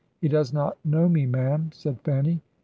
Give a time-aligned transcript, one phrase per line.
[0.19, 2.41] 'He does not know me, ma'am,' said Fanny.